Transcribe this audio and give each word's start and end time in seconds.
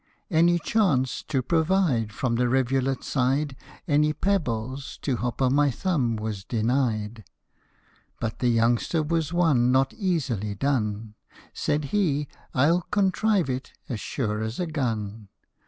Any 0.31 0.57
chance, 0.57 1.21
to 1.27 1.43
provide 1.43 2.11
From 2.11 2.33
the 2.33 2.49
rivulet's 2.49 3.05
side 3.05 3.55
Any 3.87 4.13
pebbles, 4.13 4.97
to 5.03 5.17
Hop 5.17 5.43
o' 5.43 5.51
my 5.51 5.69
Thumb 5.69 6.15
was 6.15 6.43
denied; 6.43 7.23
But 8.19 8.39
the 8.39 8.47
youngster 8.49 9.03
was 9.03 9.31
one 9.31 9.71
Not 9.71 9.93
easily 9.93 10.55
done 10.55 11.13
Said 11.53 11.85
he," 11.93 12.27
I 12.55 12.65
'11 12.65 12.83
contrive 12.89 13.47
it, 13.47 13.73
as 13.89 13.99
sure 13.99 14.41
as 14.41 14.59
a 14.59 14.65
gun 14.65 15.27